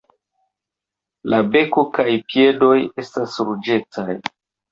[1.33, 2.73] La beko kaj piedoj
[3.05, 4.19] estas ruĝecaj.